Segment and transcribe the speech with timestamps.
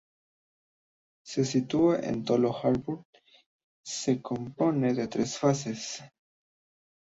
[1.23, 3.23] Se sitúa en el Tolo Harbour y
[3.85, 6.01] se compone de tres fases.